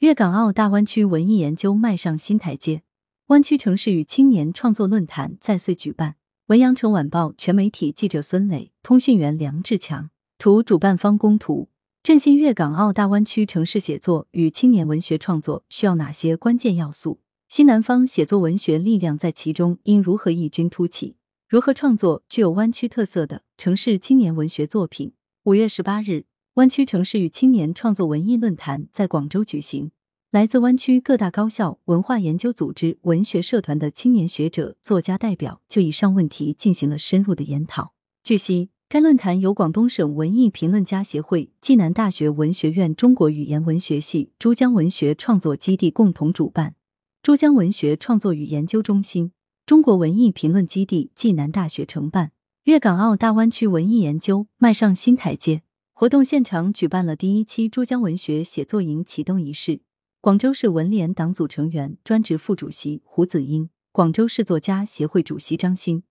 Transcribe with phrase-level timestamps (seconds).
[0.00, 2.82] 粤港澳大湾区文艺研究迈上新台阶，
[3.28, 6.16] 湾区城市与青年创作论坛再岁举办。
[6.48, 10.10] 文阳城晚报全媒体记者孙磊，通讯员梁志强。
[10.36, 11.70] 图主办方供图。
[12.02, 17.20] 振兴粤港澳大湾区城市写作与青年文学创作需要哪些关键要素？
[17.48, 21.16] 新南方写作文学力量在其中应如何异军突起？
[21.48, 25.14] 如何创作具有湾区特色的城市青年文学作品？
[25.44, 26.26] 五月十八日。
[26.56, 29.90] 湾区城市与青年创作文艺论坛在广州举行，
[30.30, 37.92] 来自湾区各大高校、文化研究组织、文学社团的青年学者、作家代表就以上问题进行了深入的研讨。
[38.22, 46.74] 据悉，该论坛由广东省文艺评论家协会、暨南大学文学院中国语言文学系、珠江文学创作基地共同主办，
[47.20, 49.32] 珠江文学创作与研究中心、
[49.66, 52.32] 中国文艺评论基地、暨南大学承办。
[52.64, 55.60] 粤港澳大湾区文艺研究迈上新台阶。
[55.98, 59.80] 活动现场举办了第一期珠江文学写作营启动仪式。
[60.20, 66.02] 广州市文联党组成员、专职副主席胡子英，广州市作家协会主席张欣，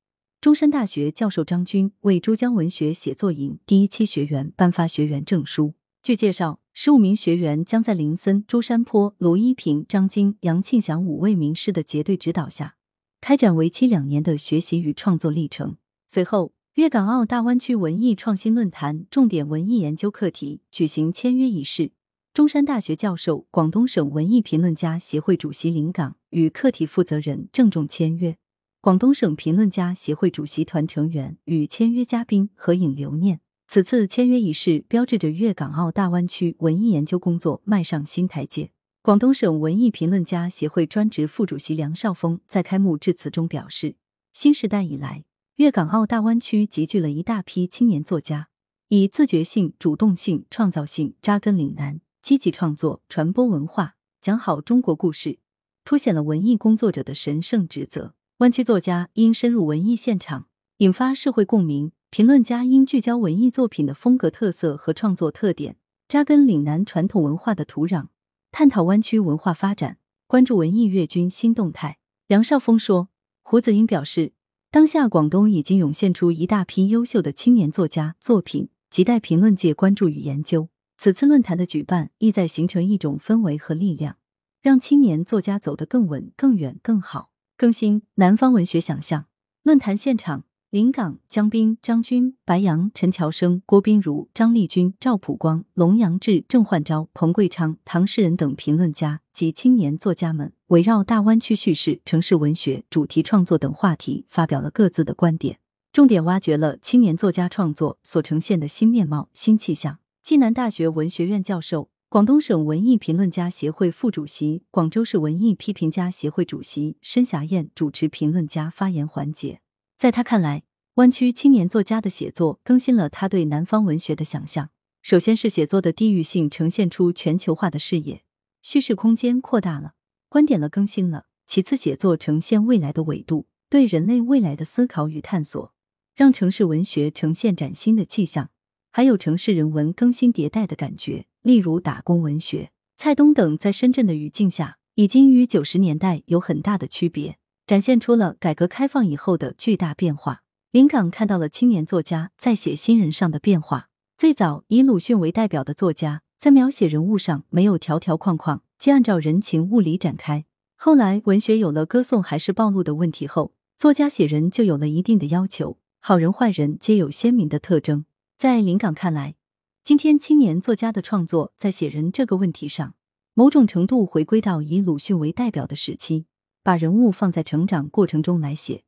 [0.42, 5.76] 中山大学教授张军为珠江文学写作营第一期学员颁发学员证书。
[6.02, 12.76] 据介绍，十五名学员将在林森、朱山坡、卢一平、张晶、杨庆祥五位名师的结对指导下，
[13.22, 15.78] 开展为期两年的学习与创作历程。
[16.08, 16.54] 随后。
[16.76, 21.94] 粤港澳大湾区文艺创新论坛重点文艺研究课题举行签约仪式，
[22.34, 28.36] 中山大学教授、广东省文艺评论家协会主席林岗与课题负责人郑重签约，
[28.82, 33.40] 广东省评论家协会主席团成员与签约嘉宾合影留念。
[33.70, 38.72] 此次签约仪式标志着粤港澳大湾区文艺研究工作迈上新台阶。
[39.02, 43.96] 广东省文艺评论家协会专职副主席梁少峰在开幕致辞中表示
[44.34, 45.24] ：“新时代以来。”
[45.56, 48.50] 粤港澳大湾区集聚了一大批青年作家，
[48.90, 55.40] 以自觉性、主动性、创造性扎根岭南，积极创作、传播文化，讲好中国故事，
[55.86, 58.16] 凸显了文艺工作者的神圣职责。
[58.40, 60.48] 湾区作家应深入文艺现场，
[60.80, 65.78] 引发社会共鸣；评论家应聚焦文艺作品的风格特色和创作特点，
[66.10, 68.08] 扎根岭南传统文化的土壤，
[68.52, 72.00] 探讨湾区文化发展，关注文艺粤军新动态。
[72.28, 73.08] 梁少峰说，
[73.42, 74.34] 胡子英表示。
[74.76, 80.68] 当下，广东已经涌现出一大批优秀的青年作家作品，亟待评论界关注与研究。
[80.98, 84.18] 此次论坛的举办，意在形成一种氛围和力量，
[84.62, 87.30] 让青年作家走得更稳、更远、更好。
[87.56, 89.28] 更新南方文学想象
[89.64, 90.44] 论坛现场。
[90.76, 105.60] 临港、江滨、张军、白杨、陈乔生、郭斌如、张丽君、赵普光、龙阳志、郑焕昭、彭贵昌、唐世仁等评论家及青年作家们，围绕大湾区叙事、城市文学、主题创作等话题，发表了各自的观点，
[105.94, 110.00] 重点挖掘了青年作家创作所呈现的新面貌、新气象。
[110.22, 119.62] 暨南大学文学院教授、广东省文艺评论家协会副主席、广州市文艺批评家协会主席申霞燕主持评论家发言环节。
[119.98, 120.64] 在他看来，
[120.96, 124.70] 湾区青年作家的写作更新了他对南方文学的想象。
[125.02, 128.24] 首先是写作的地域性呈现出全球化的视野，
[128.62, 129.96] 叙事空间扩大了，
[130.30, 131.26] 观点了更新了。
[131.46, 135.74] 其次，写作呈现未来的纬度，对人类未来的思考与探索，
[136.16, 138.50] 让城市文学呈现崭新的气象，
[138.94, 141.26] 还有城市人文更新迭代的感觉。
[141.42, 147.38] 例如打工文学，蔡东等在深圳的语境下，已经与九十年代有很大的区别。
[147.68, 150.44] 展现出了改革开放以后的巨大变化。
[150.76, 153.88] 临港看到了青年作家在写新人上的变化。
[154.18, 160.44] 最早以鲁迅为代表的作家，在描写人物上没有条条框框，皆按照人情物理展开。
[160.76, 168.04] 后来文学有了歌颂还是暴露的问题后，作家写人就有了一定的要求，好人坏人皆有鲜明的特征。
[168.38, 169.36] 在临港看来，
[169.82, 172.96] 今天青年作家的创作在写人这个问题上，
[173.34, 176.26] 某种程度回归到以鲁迅为代表的时期。
[176.62, 178.84] 把人物放在成长过程中来写，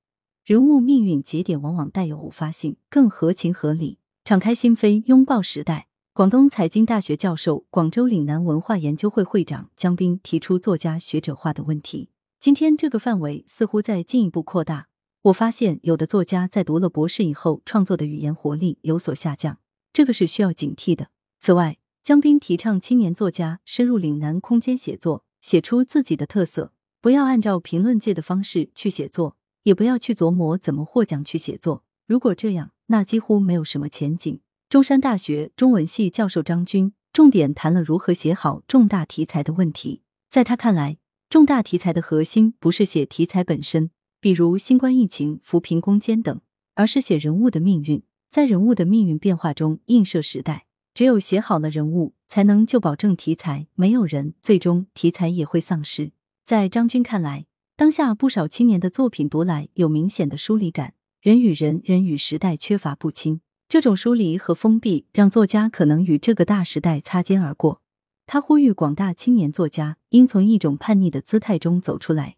[0.47, 4.00] 人物命运节点往往带有偶发性，更合情合理。
[4.24, 5.90] 敞开心扉，拥抱时代。
[6.13, 12.11] 广东财经大学教授、广州岭南文化研究会会长江斌提出作家学者化的问题。
[12.40, 14.88] 今天这个范围似乎在进一步扩大。
[15.23, 19.59] 我发现有的作家在读了博士以后，创作的语言活力有所下降，
[19.91, 21.09] 这个是需要警惕的。
[21.41, 26.72] 此外，江斌提倡青年作家深入岭南空间写作，写出自己的特色。
[27.02, 29.36] 不要按照评论界的方式去写作，
[29.67, 31.84] 也不要去琢磨怎么获奖去写作。
[32.05, 34.40] 如果这样，那几乎没有什么前景。
[34.69, 40.03] 中山大学中文系教授张军重点谈了如何写好重大题材的问题。
[40.29, 40.97] 在他看来，
[41.29, 43.91] 重大题材的核心不是写题材本身，
[44.22, 46.40] 比如新冠疫情、扶贫攻坚等，
[46.75, 50.67] 而是写人物的命运，在人物的命运变化中映射时代。
[50.93, 56.13] 只有写好了人物，才能就保证题材，没有人，最终题材也会丧失。
[56.46, 57.46] 在张军看来，
[57.78, 63.41] 当下不少青年的作品读来有明显的疏离感，人与人、人与时代缺乏不清。
[63.70, 67.84] 这种疏离和封闭，让作家可能与这个大时代擦肩而过。
[68.26, 72.38] 他呼吁广大青年作家应从一种叛逆的姿态中走出来，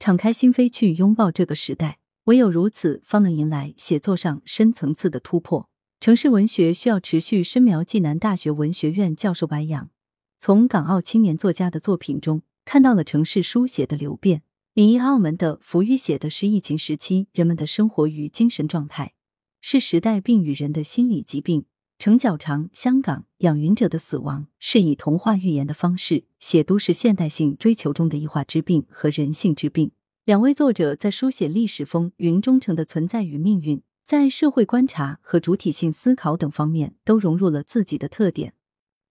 [0.00, 2.00] 敞开心扉去拥抱这个时代。
[2.24, 5.68] 唯有如此，方能迎来写作上深层次的突破。
[6.00, 7.84] 城市文学需要持续深描。
[7.84, 9.90] 暨南大学文学院教授白杨
[10.40, 14.42] 从港澳青年作家的作品中看到了城市书写的流变。
[14.74, 19.12] 临沂澳门的浮玉写的是疫情时期人们的生活与精神状态，
[19.60, 21.66] 是时代病与人的心理疾病。
[21.98, 29.90] 程角长香港养云者的死亡是以童话寓言的方式写都市现代性追求中的异化之病和人性之病。
[30.24, 33.82] 两位作者在书写历史风云中城的存在与命运。
[34.06, 38.54] 在社会观察和主体性思考等方面都融入了自己的特点。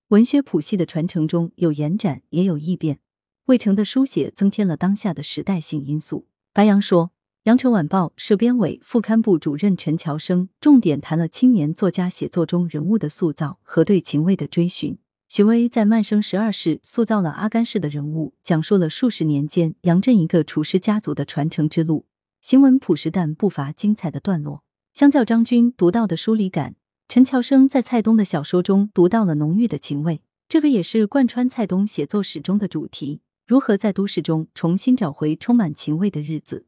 [0.07, 2.99] 文学谱系的传承中有延展，也有异变，
[3.45, 6.27] 魏成的书写增添了当下的时代性因素。
[6.53, 7.07] 白杨说，
[7.43, 14.97] 《羊城晚报》社编委副刊部主任陈乔生重点谈了青年作家写作中人物的塑造和对情味的追寻。
[15.27, 22.05] 许巍在《慢生十二世》塑造了阿甘式的人物，讲述了数十年间杨震一个厨师家族的传承之路，
[22.41, 24.63] 行文朴实但不乏精彩的段落。
[24.93, 26.75] 相较张军读到的疏离感，
[27.07, 30.21] 陈乔生在蔡东的小说中读到了浓郁的情味。
[30.49, 33.21] 这个也是贯穿蔡东写作史中的主题：
[33.51, 36.68] 如何在都市中重新找回充满情味的日子？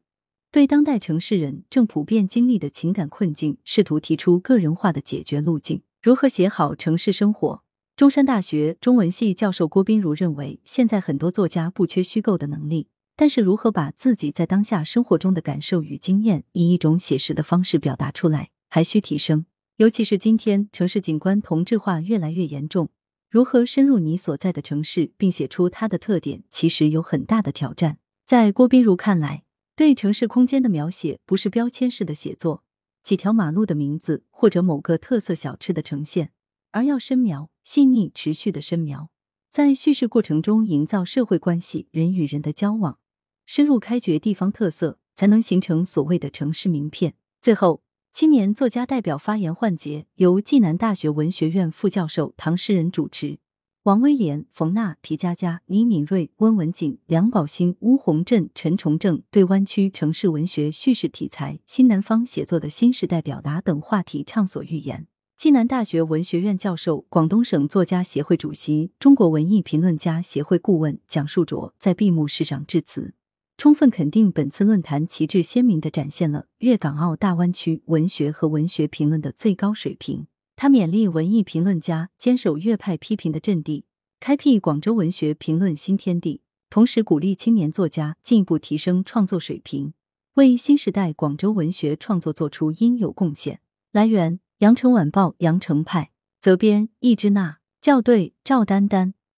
[0.52, 5.80] 对当代城市人正普遍经历的情感困境，试图提出个人化的解决路径。
[6.02, 7.62] 如何写好城市生活？
[7.96, 12.88] 中山大学中文系教授郭斌如认为，现在很多作家不缺虚构的能力。
[13.16, 19.46] 但是，如何把自己在当下生活中的感受与经验，以一种写实的方式表达出来，还需提升。
[19.78, 22.90] 尤其是今天城市景观同质化越来越严重，
[23.34, 27.98] 如何深入你所在的城市，并写出它的特点，其实有很大的挑战。
[28.24, 29.42] 在郭斌如看来，
[29.74, 32.62] 对城市空间的描写不是标签式的写作，
[33.02, 36.30] 几条马路的名字或者某个特色小吃的呈现，
[36.70, 39.10] 而要深描、细腻、持续的深描，
[39.50, 43.00] 在叙事过程中营造社会关系、人与人的交往。
[43.46, 47.14] 深入开掘地方特色，才能形成所谓的城市名片。
[47.42, 47.82] 最后，
[48.14, 53.40] 青年作家代表发言环节由暨南大学文学院副教授唐诗人主持，
[53.82, 65.08] 王威廉、冯娜、皮佳佳、李敏锐、温文景、梁宝兴、邬宏振、陈崇正对湾区城市文学叙事题材、新南方写作的新时代表达等话题畅所欲言。
[65.36, 73.14] 暨南大学文学院教授、广东省作家协会主席、中国文艺评论家协会顾问蒋树卓在闭幕式上致辞。
[73.56, 80.26] 充分肯定本次论坛旗帜鲜明地展现了粤港澳大湾区文学和文学评论的最高水平。
[80.56, 83.86] 他勉励文艺评论家坚守粤派批评的阵地，
[84.20, 89.94] 开辟广州文学评论新天地，同时鼓励青年作家进一步提升创作水平，
[90.34, 93.60] 为新时代广州文学创作做出应有贡献。
[93.92, 96.10] 来源：羊城晚报羊城派，
[96.40, 99.14] 责编：易之娜，校对：赵丹丹。